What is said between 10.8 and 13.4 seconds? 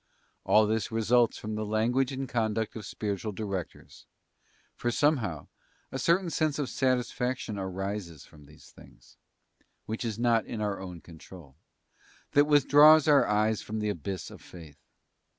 own control—that withdraws our